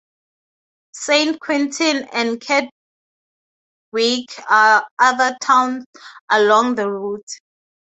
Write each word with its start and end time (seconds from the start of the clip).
Saint-Quentin 0.93 2.07
and 2.11 2.41
Kedgwick 2.41 4.29
are 4.49 4.87
other 4.97 5.37
towns 5.43 5.85
along 6.27 6.73
the 6.73 6.89
route. 6.91 7.31